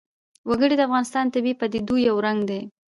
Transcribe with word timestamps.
وګړي 0.49 0.75
د 0.77 0.81
افغانستان 0.87 1.23
د 1.27 1.31
طبیعي 1.33 1.57
پدیدو 1.59 1.95
یو 2.07 2.15
رنګ 2.25 2.39
دی. 2.49 2.61